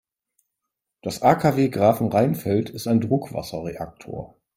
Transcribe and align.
Das 1.03 1.21
AKW 1.21 1.69
Grafenrheinfeld 1.69 2.71
ist 2.71 2.87
ein 2.87 3.01
Druckwasserreaktor. 3.01 4.35